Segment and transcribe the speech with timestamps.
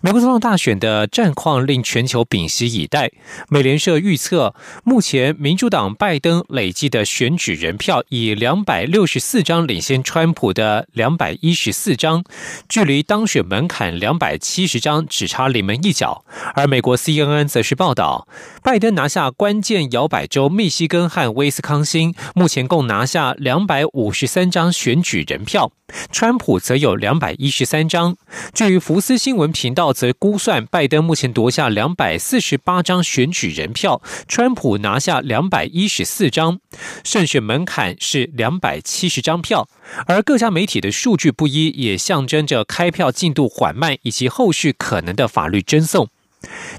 [0.00, 3.10] 美国总统大选的战况令全球屏息以待。
[3.48, 12.24] 美联社预测，目前民主党拜登累计的选举人票以两百六十四张领先川普的两百一十四张，
[12.68, 16.24] 距离当选门槛两百七十张只差临门一脚。
[16.54, 18.28] 而美国 CNN 则是报道，
[18.62, 25.72] 拜登拿下关键摇摆州密西根和威斯康星，目前共拿下两百五十三张选举人票。
[26.10, 28.16] 川普则有两百一十三张。
[28.52, 36.58] 至于福斯新闻频道则估算，拜登目前夺下两百四十八张选举人票，川普拿下两百一十四张，
[37.04, 39.68] 胜选门槛是两百七十张票。
[40.06, 46.06] 而各家媒体的数据不一，也象征着开票进度缓慢以及后续可能的法律争讼。《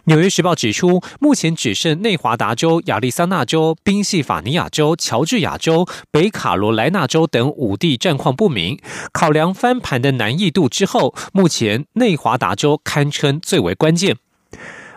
[0.05, 8.79] 纽约时报》指出，目前只剩内华达州、亚利桑那州、宾夕法尼亚州、乔治亚州、北卡罗来纳州等五地战况不明。
[9.11, 14.17] 考量翻盘的难易度之后，目前内华达州堪称最为关键。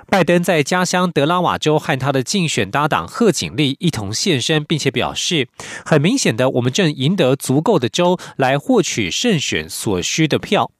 [0.08, 5.48] 拜登在家乡德拉瓦州和他的竞选搭档贺锦丽一同现身，并且表示
[5.86, 10.70] ：“很明显的，我们正赢得足够的州来获取胜选所需的票。”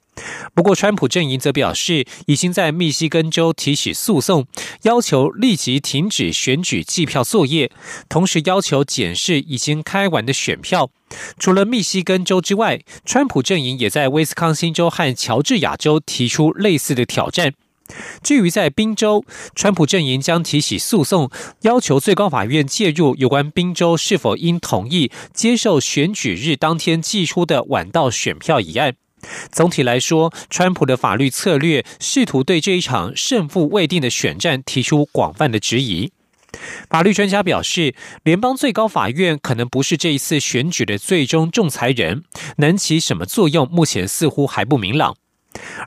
[0.55, 4.47] 不过，川普阵营则表示，已经在密西根州提起诉讼，
[4.83, 7.71] 要求立即停止选举计票作业，
[8.09, 10.91] 同时要求检视已经开完的选票。
[11.39, 17.55] 除了密西根州之外，川普阵营也在威斯康星州和乔治亚州提出类似的挑战。
[18.23, 21.31] 至于在宾州，川普阵营将提起诉讼，
[21.63, 28.95] 要求最高法院介入有关宾州是否应同意接受选举日当天寄出的晚到选票一案。
[29.51, 36.13] 总体来说，川普的法律策略试图对这一场胜负未定的选战提出广泛的质疑。
[36.91, 42.24] 法律专家表示，联邦最高法院可能不是这一次选举的最终仲裁人，
[42.58, 45.17] 能起什么作用，目前似乎还不明朗。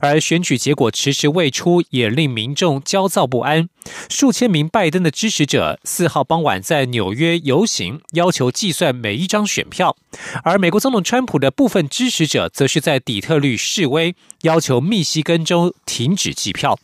[0.02, 3.70] 而选举结果迟迟未出，也令民众焦躁不安。
[4.10, 9.96] 数千名拜登的支持者四号傍晚在纽约游行，要求计算每一张选票；
[10.44, 16.80] 而美国总统川普的部分支持者则是在底特律示威，要求密西根州停止计票。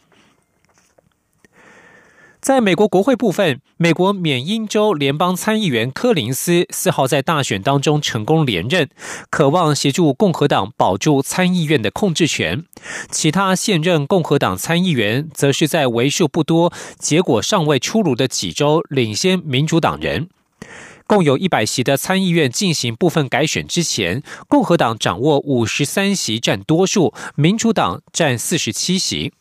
[2.41, 8.89] 在美国国会部分，美国缅因州联邦参议员柯林斯四号在大选当中成功连任，
[9.29, 12.65] 渴望协助共和党保住参议院的控制权。
[13.11, 20.27] 其他现任共和党参议员则是在为数不多、结果尚未出炉的几州领先民主党人。
[21.05, 29.31] 共有一百席的参议院进行部分改选之前，共和党掌握五十三席占多数，民主党占四十七席。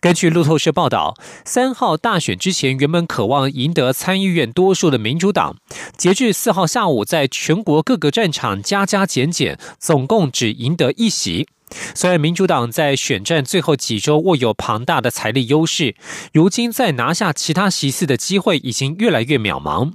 [0.00, 5.56] 根据路透社报道，三号大选之前，原本渴望赢得参议院多数的民主党，
[5.96, 11.48] 截至四号下午，在全国各个战场加加减减，总共只赢得一席。
[11.94, 15.96] 虽然民主党在选战最后几周握有庞大的财力优势，
[16.32, 19.92] 如今在拿下其他席次的机会已经越来越渺茫。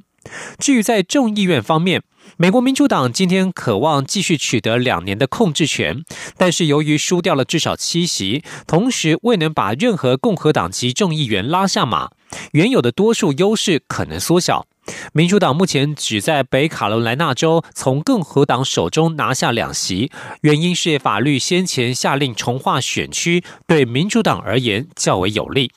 [0.59, 2.03] 至于在众议院方面，
[2.37, 6.03] 美国民主党今天渴望继续取得两年的控制权，
[6.37, 12.09] 但是由于输掉了至少七席，同时未能把任何共和党籍众议员拉下马，
[12.53, 14.65] 原有的多数优势可能缩小。
[15.13, 20.09] 民主党目前只在北卡罗来纳州从共和党手中拿下两席，
[20.41, 25.71] 原因是法律先前下令重划选区，对民主党而言较为有利。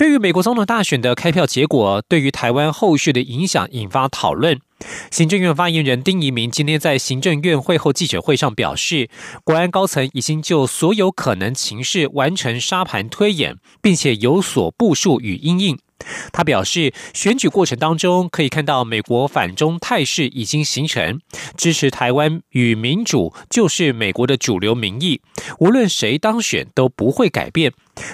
[0.00, 4.58] 对于美国总统大选的开票结果，对于台湾后续的影响引发讨论。
[5.10, 9.10] 行政院发言人丁仪明今天在行政院会后记者会上表示，
[9.44, 15.78] 国安高层已经就所有可能情势完成沙盘推演，并且有所部署与应应。
[16.32, 21.20] 他表示，选举过程当中可以看到美国反中态势已经形成，
[21.56, 25.20] 支持台湾与民主就是美国的主流民意，
[25.58, 27.72] 无论谁当选都不会改变。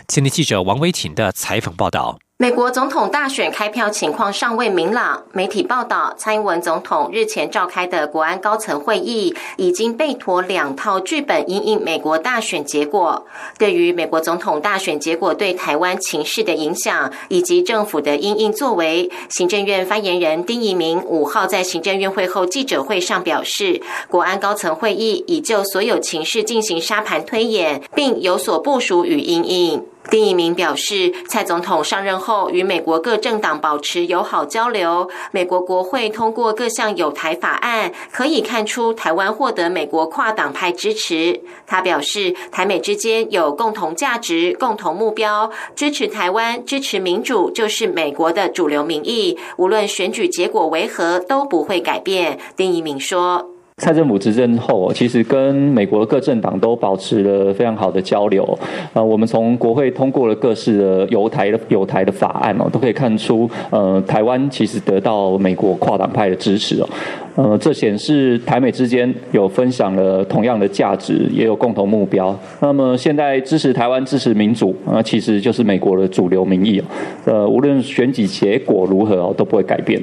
[0.09, 2.19] 前天记者王维婷的采访报道。
[2.39, 5.25] 美国总统大选开票情况尚未明朗。
[5.33, 13.25] 媒体报道，蔡英文总统日前召开的国安高层会议已经被妥两套剧本，因应美国大选结果。
[13.59, 23.81] 对于美国总统大选结果对台湾情势的影响，以及政府的因应作为，行政院发言人丁仪明五号在行政院会后记者会上表示，
[24.11, 29.83] 国安高层会议已就所有情势进行沙盘推演，并有所部署与因应。
[30.09, 41.41] 丁一鸣表示，蔡总统上任后与美国各政党保持友好交流，美国国会通过各项有台法案，可以看出台湾获得美国跨党派支持。
[41.67, 52.39] 他表示，台美之间有共同价值、共同目标，支持台湾、支持民主就是美国的主流民意，无论选举结果为何都不会改变。
[52.57, 53.56] 丁一鸣说。
[53.83, 58.59] 蔡政府执政后，其实跟美国各政党都保持了非常好的交流。
[58.95, 66.89] 呃，我们从国会通过了各式的犹台的犹台的法案哦，都可以看出，呃，台湾其实得到美国跨党派的支持哦。
[67.35, 72.35] 呃，这显示台美之间有分享了同样的价值，也有共同目标。
[72.61, 76.83] 那么现在支持台湾、支持民主，呃，其实就是美国的主流民意。
[77.27, 80.01] 呃，无论选举结果如何哦，都不会改变。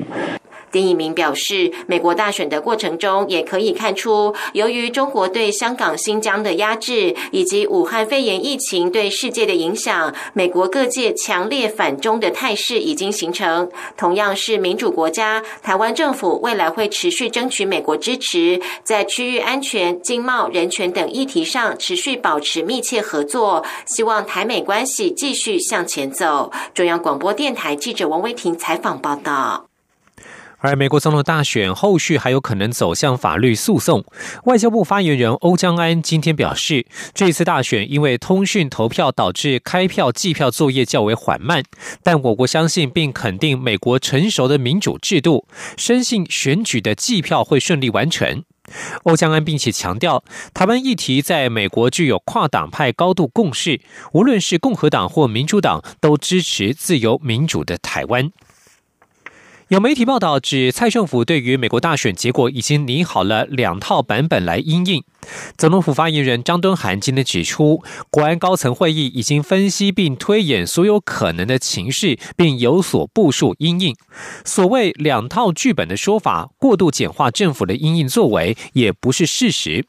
[0.73, 13.69] 丁一鸣表示，美国大选的过程中，也可以看出，由于中国对香港、新疆的压制，以及武汉肺炎疫情对世界的影响，美国各界强烈反中的态势已经形成。
[13.95, 26.51] 同样是民主国家，台湾政府未来会持续争取美国支持，在区域安全、经贸、人权等议题上持续保持密切合作，希望台美关系继续向前走。
[26.73, 29.72] 中央广播电台记者王威婷采访报道。
[30.63, 34.05] 而美国总统大选后续还有可能走向法律诉讼。
[34.45, 41.61] 外交部发言人欧江安今天表示，这次大选因为通讯投票导致开票计票作业较为缓慢，
[42.01, 45.45] 但我国相信并肯定美国成熟的民主制度，
[45.75, 48.45] 深信选举的计票会顺利完成。
[49.03, 50.23] 欧江安并且强调，
[50.53, 53.81] 台湾议题在美国具有跨党派高度共识，
[54.13, 58.31] 无论是共和党或民主党都支持自由民主的台湾。
[59.73, 65.03] 有媒体报道指，蔡政府对于美国大选结果已经拟好了两套版本来应应。
[65.57, 67.81] 总统府发言人张敦涵今天指出，
[68.11, 73.95] 国安高层会议已经分析并推演所有可能的情势，并有所部署应应。
[74.45, 79.87] 所谓两套剧本的说法，过度简化政府的应应作为，也不是事实。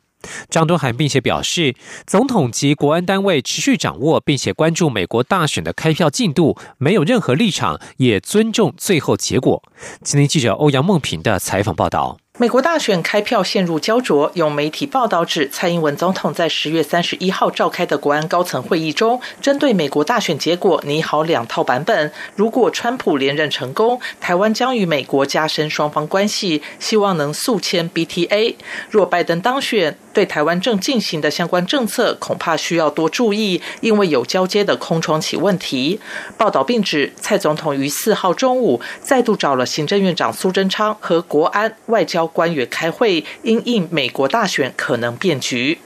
[0.48, 1.74] 张敦涵并且表示，
[2.06, 9.62] 总统及国安单位持续掌握并且关注美国大选的开票进度，没有任何立场，也尊重最后结果。
[10.02, 12.18] 今天记者欧阳梦平的采访报道。
[12.36, 22.10] 美国大选开票陷入焦灼，有媒体报道指，蔡英文总统在十月三十一号召开的国安高层会议中，针对美国大选结果拟好两套版本。
[22.34, 28.56] 如果川普连任成功，台湾将与美国加深双方关系，希望能速签 BTA；
[28.90, 36.00] 若拜登当选，对台湾正进行的相关政策恐怕需要多注意，因为有交接的空窗期问题。
[36.38, 42.14] 报道并指，蔡总统于四号中午再度找了行政院长苏贞昌和国安外交。
[42.26, 45.78] 官员开会，因应美国大选可能变局。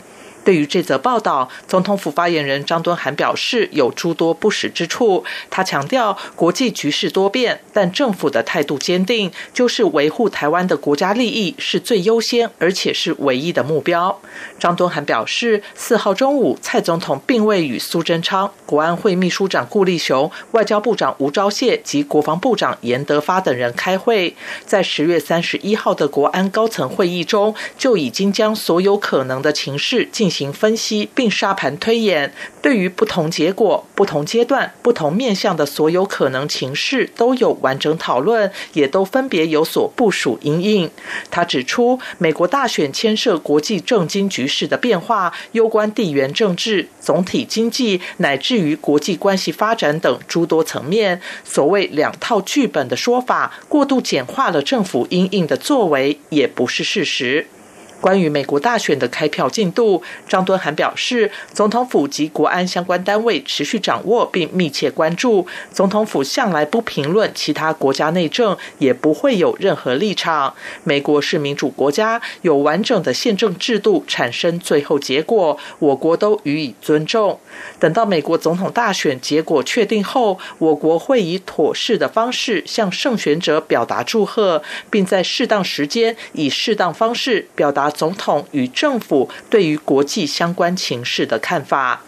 [0.48, 5.22] 对于这则报道，总统府发言人张敦涵表示有诸多不实之处。
[5.50, 14.18] 他强调，国际局势多变，但政府的态度坚定，就是维护台湾的国家利益是最优先，而且是唯一的目标。
[14.58, 24.34] 张敦涵表示，四号中午，蔡总统并未与苏贞昌、国安会秘书长顾立雄、外交部长吴钊燮及国防部长严德发等人开会，
[24.64, 30.37] 在十月三十一号的国安高层会议中，就已经将所有可能的情势进行。
[30.38, 32.32] 行分析并沙盘推演，
[32.62, 40.88] 对于不同结果、不同阶段、不同面向的所有可能情势都有完整讨论，也都分别有所部署应应。
[41.28, 51.20] 他指出，美国大选牵涉国际政经局势的变化，攸关地缘政治、总体经济乃至于国际关系发展等诸多层面。
[51.42, 57.48] 所谓两套剧本的说法，过度简化了政府应应的作为，也不是事实。
[58.00, 65.44] 关于美国大选的开票进度，张敦涵表示，总统府及国安相关单位持续掌握并密切关注。
[65.72, 70.54] 总统府向来不评论其他国家内政，也不会有任何立场。
[70.84, 77.40] 美国是民主国家，有完整的宪政制度产生最后结果，我国都予以尊重。
[77.80, 87.87] 等到美国总统大选结果确定后，我国会以妥适的方式向胜选者表达祝贺，并在适当时间以适当方式表达。
[87.90, 92.02] 总统与政府对于国际相关情势的看法，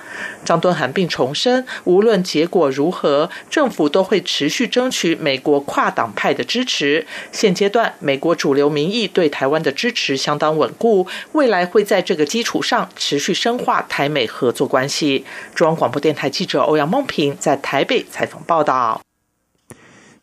[0.45, 7.07] 张敦涵并重申，无论结果如何，政府都会持续争取美国跨党派的支持。
[7.33, 15.25] 现阶段，美国主流民意对台湾的支持相当稳固，未来会在这个基础上持续深化台美合作关系。
[15.55, 19.01] 中央广播电台记者欧阳梦平在台北采访报道。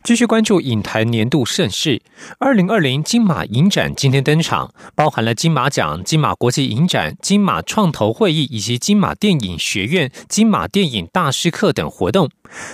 [0.07, 2.01] 继续关注影坛年度盛事，
[2.39, 12.29] 二零二零金马影展今天登场，包含了金马奖、金马国际影展、金马创投会议以及金马电影学院、金马电影大师课等活动。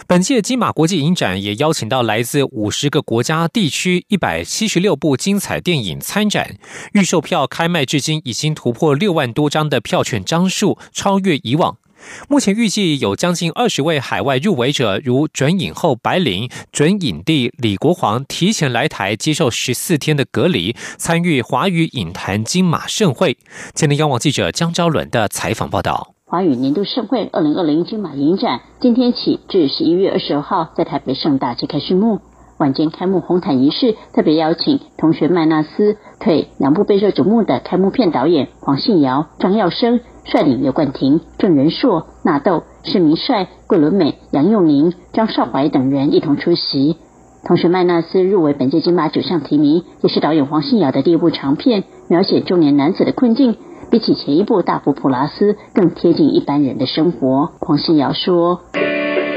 [0.06, 6.56] 本届金马国际影展也邀请到来自五十个国家地区一百七十六部精彩电影参展，
[6.92, 11.80] 预售票开卖至今已经突破六万多张的票券张数，超越以往。
[12.27, 23.38] 目前预计有将近二十位海外入围者，如准影后白灵、准影帝李国煌提前来台接受十四天的隔离，参与华语影坛金马盛会。
[23.74, 32.19] 前天央网记者江昭伦的采访报道：华语年度盛会二零二零金马影展今天起至十一月二十二号在台北盛大揭开序幕。
[32.60, 40.00] 晚间开幕红毯仪式特别邀请同学麦纳斯、退两部备受瞩目的开幕片导演黄信尧、张耀生。
[40.25, 46.98] 率领刘冠廷、郑仁硕、纳豆、施明帅、桂纶镁、杨佑宁、张少怀等人一同出席。
[47.46, 53.58] 同时，麦纳斯入围本届金马九项提名，也是导演黄信尧的第一部长片，描写中年男子的困境，
[53.92, 57.51] 比起前一部《大佛普拉斯》更贴近一般人的生活。
[57.60, 58.62] 黄信尧说：“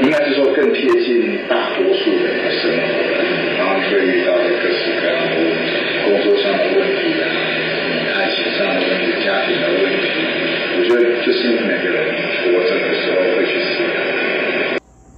[0.01, 1.86] 应该是说更贴近大多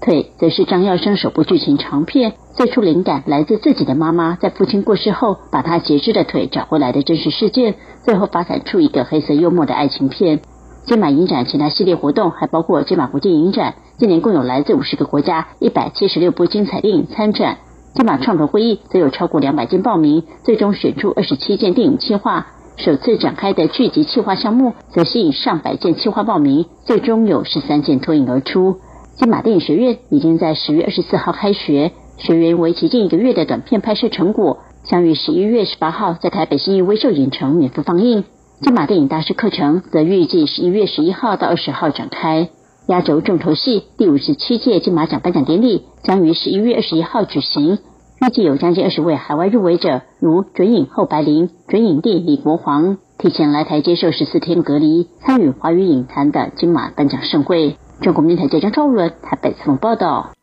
[0.09, 10.39] 腿则是张耀生首部剧情长片，最初灵感来自自己的妈妈在父亲过世后把他截肢的腿找回来的真实事件，最后发展出一个黑色幽默的爱情片。
[10.87, 17.59] 金马影展其他系列活动还包括金马国际影展，今年共有来自五十个国家一百七十六部精彩电影参展。
[17.93, 22.47] 金马创投会议则有超过两百件报名，最终选出二十七件电影企划。
[22.77, 28.77] 首次展开的剧集企划项目，则吸引上百件企划报名，最终有十三件脱颖而出。
[29.19, 38.23] 金马电影学院已经在十月二十四号开学，学员为期近一个月的短片拍摄成果，将于十一月十八号在台北新义威秀影城免费放映。
[38.61, 42.47] 金马电影大师课程则预计十一月十一号到二十号展开。
[42.87, 47.77] 压轴重头戏第五十七届金马奖颁奖典礼将于十一月二十一号举行。
[48.21, 57.75] 预计有将近二十位海外入围者，如准影后白灵、准影帝李国煌，提前来台接受十四天隔离，参与华语影坛的金马颁奖盛会。
[58.01, 60.33] 中国电台记者赵伦台北采访报道。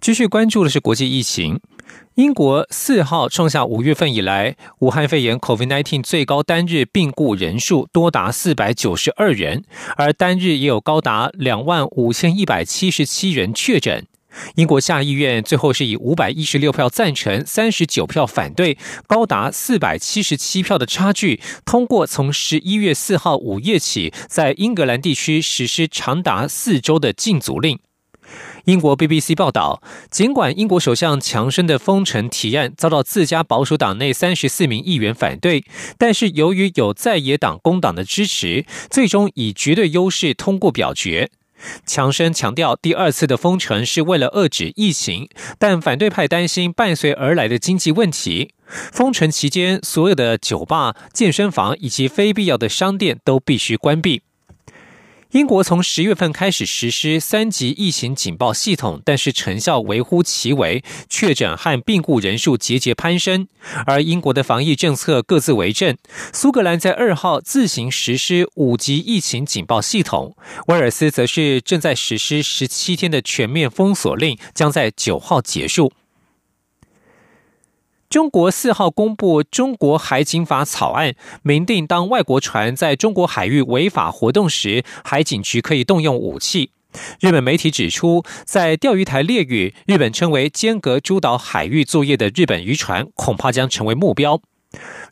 [0.00, 1.60] 继续关注的是国际疫情，
[2.14, 9.64] 英国四号创下五月份以来武汉肺炎 （COVID-19） 最高单日病故人数多达四百九十二人，
[9.96, 14.06] 而单日也有高达两万五千一百七十七人确诊。
[14.54, 27.78] 英国下议院最后是以五百一十六票赞成、三十九票反对，高达四百七十七票的差距通过，从十一月四号午夜起，在英格兰地区实施长达四周的禁足令。
[28.66, 35.64] 英国 BBC 报道，尽管英国首相强生的封城提案遭到自家保守党内三十四名议员反对，
[35.98, 41.30] 但是由于有在野党工党的支持，最终以绝对优势通过表决。
[41.84, 48.54] 强生强调，第二次的封城是为了遏制疫情，但反对派担心伴随而来的经济问题。
[48.92, 54.22] 封城期间，所有的酒吧、健身房以及非必要的商店都必须关闭。
[55.32, 63.46] 英国从十月份开始实施三级疫情警报系统，但是成效微乎其微，确诊和病故人数节节攀升。
[63.86, 65.96] 而英国的防疫政策各自为政，
[66.32, 75.92] 苏格兰在二号自行实施五级疫情警报系统，威尔斯则是正在实施十七天的全面封锁令，将在九号结束。
[78.10, 81.14] 中国四号公布《中国海警法》草案，
[81.44, 86.72] 明定当外国船在中国海域违法活动时，海警局可以动用武器。
[87.20, 94.40] 日本媒体指出，在钓鱼台列屿，日本称为间隔诸岛海域作业的日本渔船，恐怕将成为目标。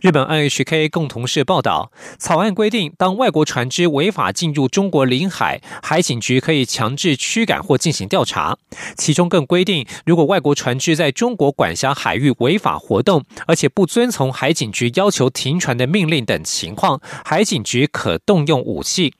[0.00, 8.56] 日本 NHK 共同社报道，草案规定，当外国船只违法进入中国领海，海警局可以强制驱赶或进行调查。
[8.96, 19.14] 其中更规定，如果外国船只在中国管辖海域违法活动，而且不遵从海警局要求停船的命令等情况，海警局可动用武器。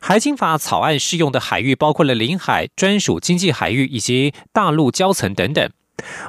[0.00, 5.70] 海警法草案适用的海域包括了领海、专属经济海域以及大陆礁层等等。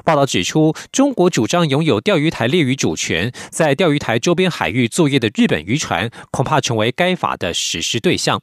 [0.04, 8.40] 报道指出，中国主张拥有钓鱼台列屿主权，在钓鱼台周边海域作业的日本渔船，恐怕成为该法的实施对象。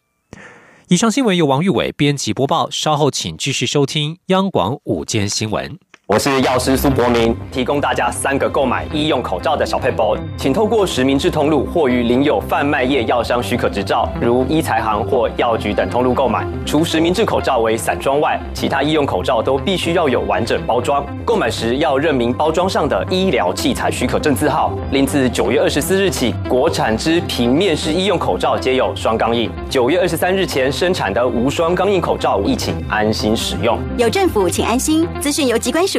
[0.87, 5.88] 以上新闻由王玉伟编辑播报，稍后请继续收听央广午间新闻。
[6.11, 16.47] 我是药师苏博明，提供大家三个购买医用口罩的小配包，请透过实名制通路或于领有贩卖业药商许可执照，如医材行或药局等通路购买。
[16.65, 21.05] 除实名制口罩为散装外，其他医用口罩都必须要有完整包装。
[21.23, 24.73] 购买时要认明包装上的医疗器材许可证字号。
[24.91, 29.47] 另自九月二十四日起，国产之平面式医用口罩皆有双钢印。
[29.69, 33.77] 九月二十三日前生产的无双钢印口罩，亦请安心使用。
[33.95, 35.07] 有政府，请安心。
[35.21, 35.98] 资讯由机关署。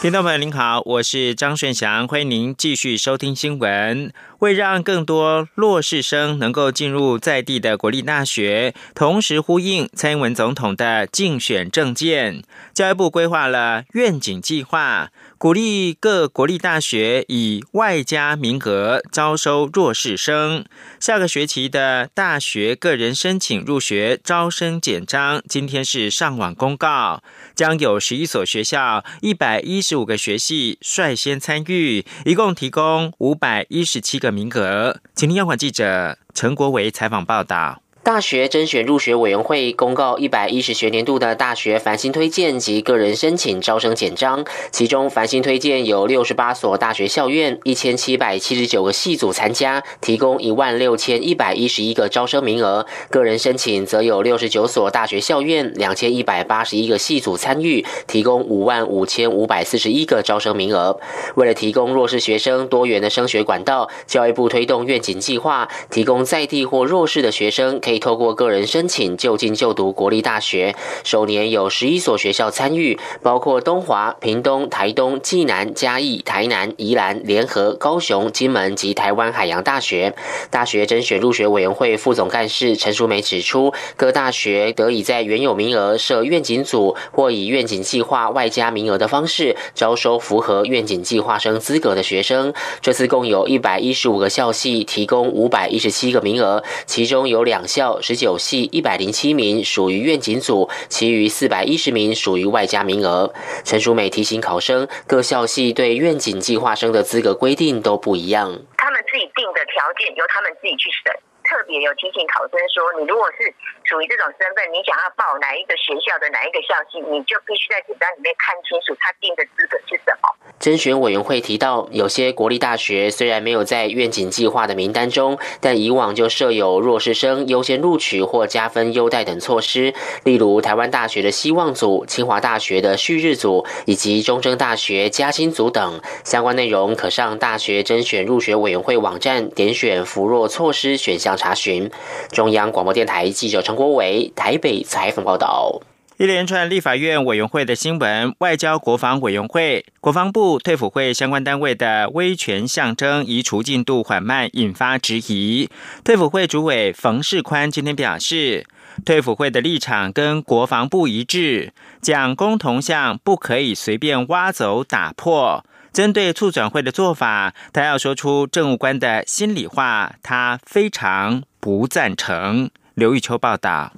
[0.00, 4.10] 听众朋友您好，我是张顺祥，欢迎您继续收听新闻。
[4.38, 12.42] 为让更多弱势生能够进入在地的国立大学，同时呼应蔡英文总统的竞选政见，
[12.72, 15.10] 教育部规划了愿景计划。
[15.40, 20.66] 鼓励各国立大学以外加名额招收弱势生。
[21.00, 27.22] 下个学期的大学个人申请入学招生简章，今天是上网公告，
[27.54, 35.00] 将有十一所学校、一百一十五个学系率先参与，一共提供五百一十七个名额。
[35.14, 37.80] 请听央广记者陈国维采访报道。
[38.10, 60.98] 大学甄选入学委员会公告一百一十学年度的大学繁星推荐及个人申请招生简章，其中繁星推荐有六十八所大学校院，一千七百七十九个系组参加，提供一万六千一百一十一个招生名额；个人申请则有六十九所大学校院，两千一百八十一个系组参与，提供五万五千五百四十一个招生名额。
[61.36, 67.78] 为了提供弱势学生多元的升学管道，教育部推动愿景计划，提供在地或弱势的学生。
[67.78, 80.14] 可以透过个人申请就近就读国立大学，首年有十一所学校参与，包括东华、屏东、台东、暨南、嘉义、台南、宜兰、联合、高雄、金门及台湾海洋大学。
[80.50, 92.54] 大学甄选入学委员会副总干事陈淑梅指出，各大学得以在原有名额设愿景组，或以愿景计划外加名额的方式招收符合愿景计划生资格的学生。
[92.80, 97.79] 这次共有一百一十五个校系提供五百一十七个名额，其中有两校。
[97.80, 103.32] 校十九系一百零七名属于愿景组，其余四百一十名属于外加名额。
[103.64, 108.52] 陈淑美提醒考生，各校系对愿景计划生的资格规定都不一样。
[108.76, 111.16] 他们自己定的条件由他们自己去审。
[111.48, 113.48] 特别有提醒考生说，你如果是
[113.90, 120.30] 属于这种身份，你想要报哪一个学校的哪一个校系，你就必须在简章里面看清楚他定的资格是什么。
[120.60, 129.92] 甄选委员会提到，有些国立大学虽然没有在愿景计划的名单中，但以往就设有弱势生优先录取或加分优待等措施。
[130.22, 136.00] 例如，台湾大学的希望组、清华大学的旭日组以及中正大学嘉兴组等。
[136.22, 141.36] 相关内容可上大学甄选入学委员会网站点选扶弱措施选项。
[141.40, 141.90] 查询
[142.32, 145.80] 中央广播电台记者陈国伟台北采访报道。
[146.18, 155.70] 一连串立法院委员会的新闻，外交国防委员会、国防部、退辅会相关单位的威权象征移除进度缓慢，引发质疑。
[156.04, 158.66] 退辅会主委冯世宽今天表示，
[159.06, 165.64] 退辅会的立场跟国防部一致，讲公铜像不可以随便挖走打破。
[165.90, 172.70] 针对促转会的做法，他要说出政务官的心里话，他非常不赞成。
[173.00, 173.90] 刘玉秋报道。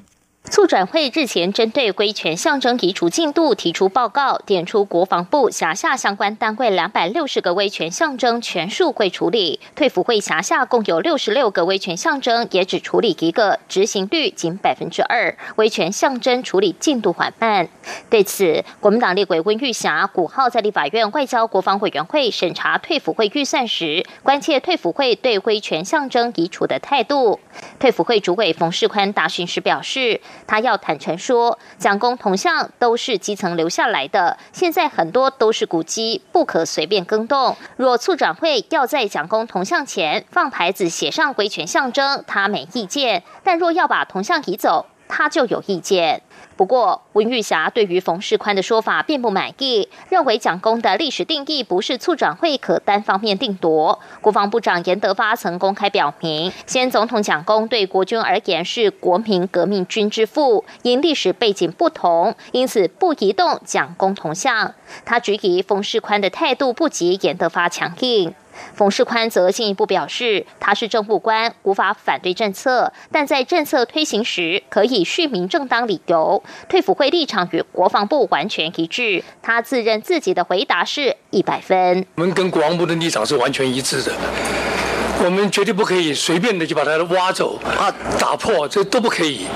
[0.51, 17.69] 促转会日前针对规权象征移除进度提出报告，点出国防部辖下相关单位两百六十个威权象征全数会处理，退辅会辖下共有六十六个威权象征，也只处理一个，执行率仅百分之二，威权象征处理进度缓慢。
[18.11, 27.39] 对此，国民党立委温玉霞古号在立法院外交国防委员会审查退辅会预算时，关切退辅会对威权象征移除的态度。
[27.79, 30.21] 退辅会主委冯世宽答询时表示。
[30.47, 37.57] 他要坦诚说，蒋公铜像都是基层留下来的，现在很多都是古迹，不可随便更动。
[37.77, 46.23] 若促转会要在蒋公铜像前放牌子，写上规权象征，他没意见；但若要把铜像移走，他就有意见。
[46.57, 53.99] 不过，温玉霞对于冯世宽的说法并不满意，认为蒋公的历史定义不是促转会可单方面定夺。
[54.21, 64.75] 国防部长严德发曾公开表明，先总统蒋公对国军而言是国民革命军之父，因历史背景不同，因此不移动蒋公铜像。
[65.05, 68.35] 他质疑冯世宽的态度不及严德发强硬。
[68.75, 76.43] 冯世宽则进一步表示，他是政务官，无法反对政策，但在政策推行时可以续名正当理由。
[76.69, 82.05] 退辅会立场与国防部完全一致，他自认自己的回答是一百分。
[82.17, 84.13] 我们跟国防部的立场是完全一致的，
[85.25, 89.47] 我们绝对不可以随便的就把它挖走啊，打破，这都不可以。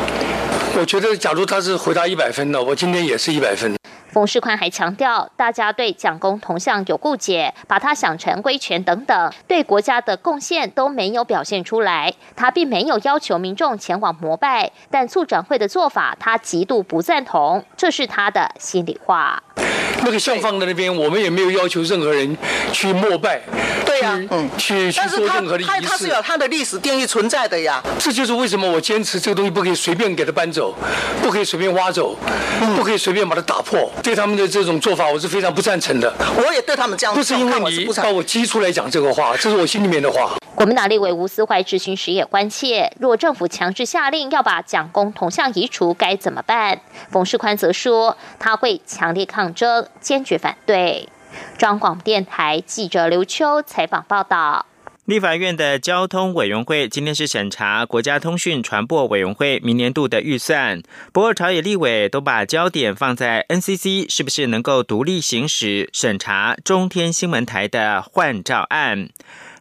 [0.78, 3.74] 我觉得，假如他是回答一百分的，我今天也是一百分。
[4.16, 12.14] 冯世宽还强调，大家对蒋公铜像有误解，把他想成威权等等，对国家的贡献都没有表现出来。
[12.34, 19.42] 他并没有要求民众前往膜拜，但促转会的做法，他极度不赞同，这是他的心里话。
[20.06, 22.36] 那个像放在那边，我们也没有要求任何人
[22.72, 23.42] 去膜拜，
[23.84, 25.66] 对呀，嗯，去去做任何的仪式。
[25.66, 27.82] 他他是有他的历史定义存在的呀。
[27.98, 30.72] 这就是为什么我坚持这个东西不可以随便给它搬走，
[31.20, 32.16] 不可以随便挖走，
[32.76, 33.90] 不可以随便把它打破。
[34.00, 36.14] 对他们的这种做法，我是非常不赞成的。
[36.36, 40.30] 我也对他们这样，不是因为你把我激出来讲这个话，这是我心里面的话。
[40.54, 46.80] 国民党立委吴思怀质询时也关切，若政府强制下令要把蒋公铜像移除，该怎么办？
[47.10, 51.08] 冯世宽则说，他会强烈抗争，坚决反对。
[51.58, 54.66] 中广电台记者刘秋采访报道。
[55.04, 60.82] 立法院的交通委员会今天是审查国家通讯传播委员会明年度的预算，
[61.12, 69.08] 不过朝野立委都把焦点放在 NCC 是不是能够独立行使审查中天新闻台的换照案。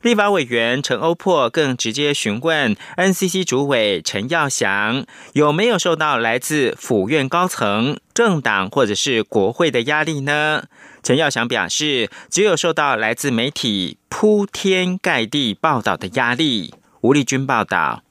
[0.06, 10.66] 立法委员陈欧珀更直接询问 NCC 主委陈耀祥有没有受到来自府院高层、政党或者是国会的压力呢？
[11.02, 16.76] 陈耀祥表示，只有受到来自媒体铺天盖地报道的压力。
[17.02, 18.05] 吴立军报道。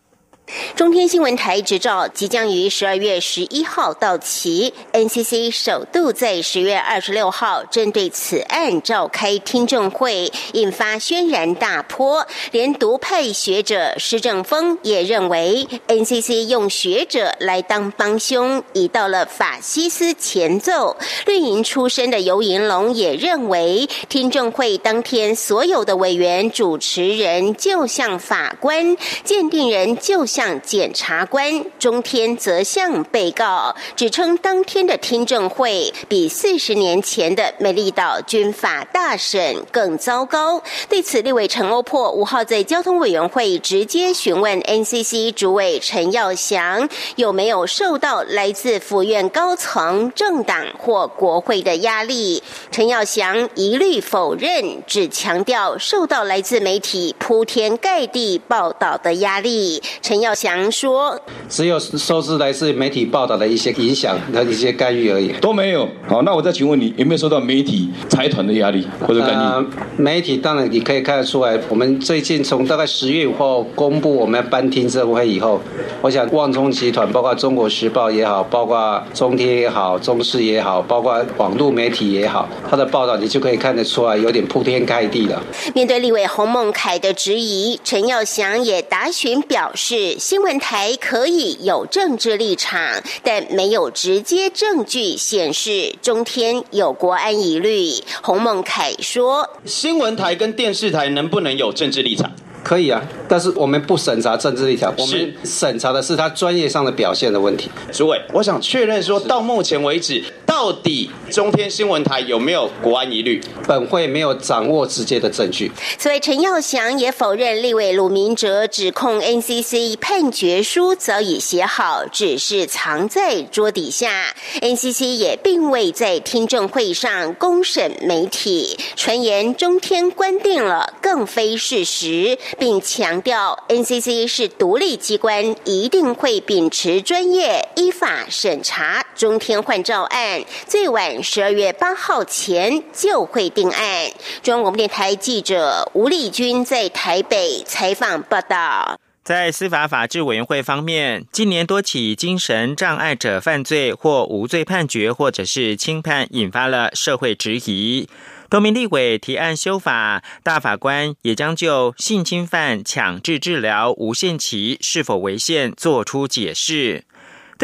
[0.77, 12.27] 中天新闻台执照即将于十二月十一号到期，NCC 首度在十月二十六号针对此案召开听证会，引发轩然大波。
[12.51, 20.99] 连独派学者施正峰也认为，NCC 用学者来当帮凶，已到了法西斯前奏。
[21.25, 30.44] 绿营出身的游银龙也认为，听证会当天所有的委员、主持人就像法官、鉴定人就像。
[30.63, 40.61] 检察官，中天则向被告，指称当天的听证会比四十年前的美丽岛军法大审更糟糕。
[40.89, 52.43] 对此，立委陈欧珀五号在交通委员会直接询问 NCC 主委陈耀祥有没有受到来自府院高层、政党或国会的压力。
[52.73, 59.81] 陈耀祥一律否认，只强调受到来自媒体铺天盖地报道的压力。
[60.03, 60.24] 陈。
[60.25, 65.87] 耀祥说：“只有收视来自媒体报道的一些影响和一些干预而已，都没有。
[66.09, 70.03] 好，那我再请问你，有没有受到媒体财团的压力或者干预？
[70.03, 75.61] 媒体当然你可以看得出来，我们最近从大概十月五号公布我们要颁听证会以后，
[76.01, 85.43] 我想旺中集团，包括中国时报也好，包括中天也好，中视也好，包括网络媒体也好，他的报道你就可以看得出来，有点铺天盖地了。”
[85.75, 90.14] 面对立委洪孟凯的质疑，陈耀祥也答询表示。
[90.19, 92.81] 新闻台可以有政治立场，
[93.23, 97.91] 但没有直接证据显示中天有国安疑虑。
[98.23, 102.31] 洪孟凯说：“新闻台跟电视台能不能有政治立场？
[102.65, 110.25] 可以啊，但是我们不审查政治立场，我们审查的是他专业上的表现的问题。”诸位，我想确认说到目前为止。
[110.47, 113.41] 到底中天新闻台有没有国安疑虑？
[113.67, 115.73] 本会没有掌握直接的证据。
[115.99, 124.33] 所以陈耀祥也否认立委鲁明哲指控 NCC 判决书早已写好，只是藏在桌底下。
[124.61, 140.43] NCC 也并未在听证会上公审媒体，传言中天关定了，更非事实，并强调 NCC 是独立机关，一定会秉持专业，依法审查中天换照案。
[140.67, 144.11] 最晚十二月八号前就会定案。
[144.43, 148.99] 中央广播电台记者吴丽君在台北采访报道。
[149.23, 158.07] 在司法法制委员会方面，近年多起精神障碍者犯罪或无罪判决，或者是轻判，引发了社会质疑。
[158.55, 167.05] 多名立委提案修法，大法官也将就性侵犯强制治疗无限期是否违宪作出解释。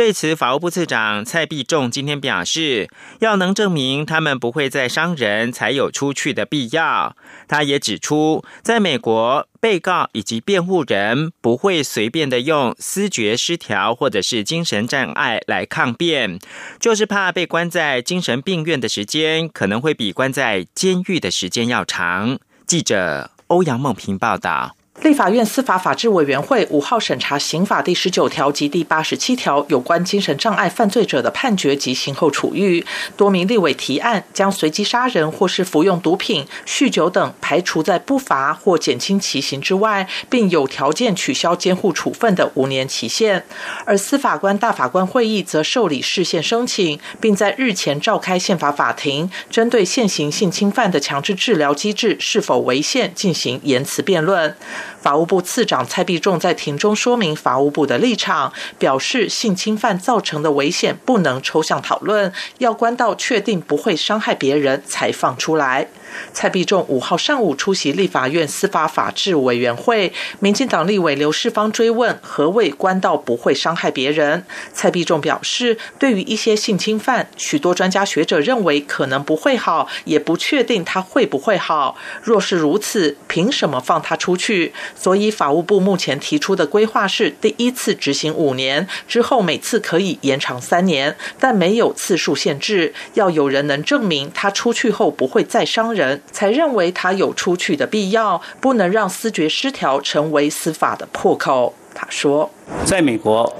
[0.00, 7.14] 对此，法务部次长蔡必仲今天表示，要能证明他们不会再伤人，才有出去的必要。
[7.46, 16.38] 他也指出，在美国，被告以及辩护人不会随便的用思觉失调或者是精神障碍来抗辩，
[16.78, 22.38] 就是怕被关在精神病院的时间可能会比关在监狱的时间要长。
[22.66, 24.74] 记者欧阳梦平报道。
[25.02, 32.84] 立法院司法法制委员会五号审查刑法第十九条及第八十七条有关精神障碍犯罪者的判决及刑后处遇。
[33.16, 43.42] 多名立委提案，将随机杀人或是服用毒品、酗酒等排除在不罚或减轻其刑之外，并有条件取消监护处分的五年期限。
[43.86, 54.54] 而司法官大法官会议则受理事宪申请，并在日前召开宪法法庭，针对现行性侵犯的强制治疗机制是否违宪进行言辞辩论。
[55.00, 65.88] 法务部次长蔡必仲在庭中说明法务部的立场，表示性侵犯造成的危险不能抽象讨论，要关到确定不会伤害别人才放出来。
[66.32, 81.96] 蔡必仲五号上午出席立法院司法法制委员会，民进党立委刘世芳追问何谓官道不会伤害别人，蔡必仲表示，对于一些性侵犯，许多专家学者认为可能不会好，也不确定他会不会好。
[82.22, 84.72] 若是如此，凭什么放他出去？
[84.94, 95.99] 所以法务部目前提出的规划是，第一次执行五年，之后每次可以延长三年，但没有次数限制，要有人能证明他出去后不会再伤人。
[96.00, 101.74] 人才认为他有出去的必要，不能让思觉失调成为司法的破口。
[101.94, 102.50] 他说，
[102.84, 103.52] 在美国，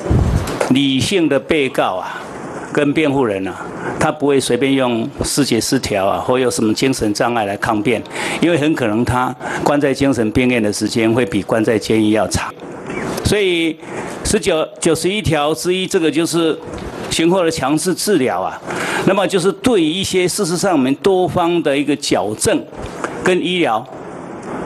[0.70, 2.22] 理性的被告啊，
[2.72, 3.55] 跟辩护人啊，
[3.98, 8.03] 他不会随便用视觉失调啊，或有什么精神障碍来抗辩，
[8.40, 12.50] 因为很可能他关在精神病院的时间会比关在监狱要长。
[13.26, 13.79] 所以，
[14.24, 16.59] 十九九十一条之一，这个就是
[17.11, 18.61] 刑后的强制治疗啊。
[19.07, 22.62] 那么就是对于一些事实上我们多方的一个矫正
[23.25, 23.85] 跟医疗，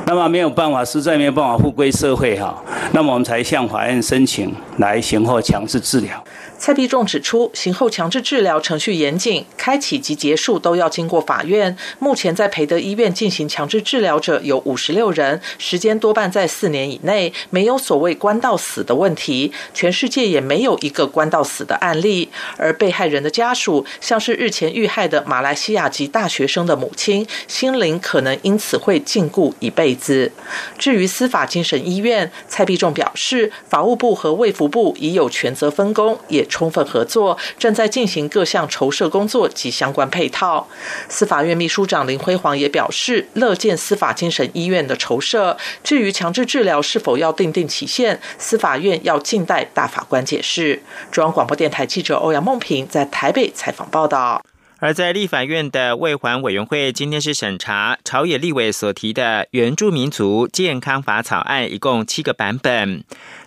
[0.07, 6.23] 那么没有办法，实在没有办法复归社会哈，那么我们才向法院申请来刑后强制治疗。
[6.65, 11.77] 蔡必仲指出，刑后强制治疗程序严谨，开启及结束都要经过法院。
[11.99, 19.53] 目前在培德医院进行强制治疗者有五十六人，时间多半在四年以内，没有所谓关到死的问题。
[19.75, 22.31] 全世界也没有一个关到死的案例。
[22.57, 30.33] 而被害人的家属，像是日前遇害的马来西亚籍大学生的母亲，心灵可能因此会禁锢一辈子。
[30.79, 36.49] 至于司法精神医院，蔡必仲表示，法务部和卫福部已有权责分工，也。
[36.55, 40.69] 充分合作，正在进行各项筹设工作及相关配套。
[41.09, 45.57] 司法院秘书长林辉煌也表示，乐见司法精神医院的筹设。
[45.83, 50.81] 至于强制治疗是否要定定期限，司法院要静待大法官解释。
[51.11, 54.41] 中央广播电台记者欧阳梦平在台北采访报道。
[54.81, 63.03] 而在立法院的卫环委员会今天是审查朝野立委所提的原住民族健康法草案，一共七个版本。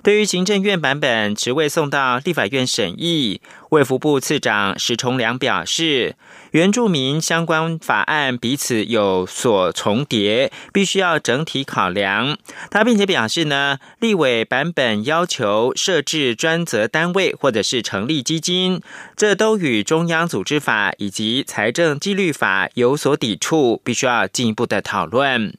[0.08, 3.42] 对于行政院版本迟未送到立法院审议，
[3.72, 6.16] 卫福部次长石崇良表示，
[6.52, 12.38] 原住民相关法案彼此有所重叠，必须要整体考量。
[12.72, 18.80] 他并且表示呢，立委版本要求设置专责单位或者是成立基金，
[19.18, 25.54] 这都与中央组织法以及财政纪律法有所抵触，必须要进一步的讨论。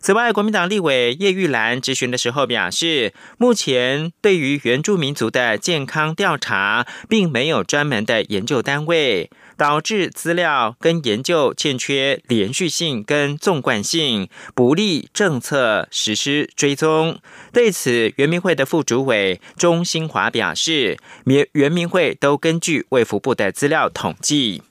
[0.00, 17.20] 此外，国民党立委叶玉兰质询的时候表示，目前对于原住民族的健康调查，并没有专门的研究单位，导致资料跟研究欠缺连续性跟纵贯性，不利政策实施追踪。
[17.52, 24.62] 对此，原民会的副主委钟新华表示，原原民会都根据卫福部的资料统计。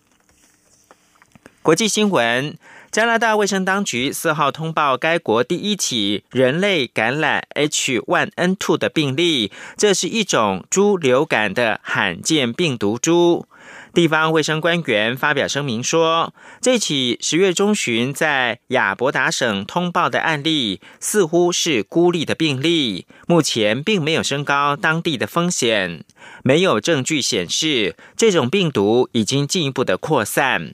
[1.62, 2.58] 国际新闻。
[2.98, 13.46] 加拿大卫生当局四号通报该国第一起人类感染 H1N2 的病例，这是一种猪流感的罕见病毒株。
[13.94, 26.04] 地方卫生官员发表声明说，这起十月中旬在亚伯达省通报的案例似乎是孤立的病例，目前并没有升高当地的风险，
[26.42, 30.74] 没有证据显示这种病毒已经进一步的扩散。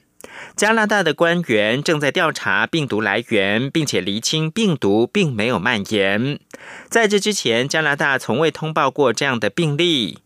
[0.56, 6.38] 加拿大的官员正在调查病毒来源，并且厘清病毒并没有蔓延。
[6.88, 10.18] 在这之前，加拿大从未通报过这样的病例。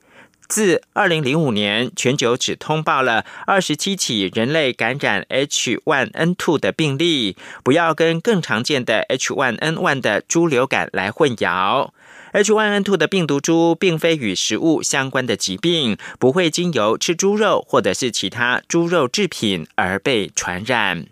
[0.47, 7.37] 自2005年，全球只通报了27起人类感染 H1N2 的病例。
[7.63, 11.91] 不要跟更常见的 H1N1 的猪流感来混淆。
[12.39, 21.07] H1N2 的病毒株并非与食物相关的疾病，不会经由吃猪肉或者是其他猪肉制品而被传染。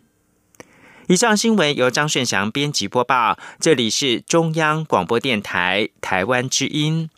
[1.08, 7.10] 以上新闻由张顺祥编辑播报，这里是中央广播电台台湾之音。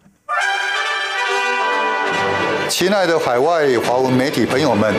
[2.70, 4.94] 亲爱的海外华文媒体朋友们，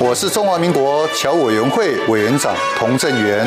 [0.00, 3.46] 我是中华民国侨委员会委员长童振源。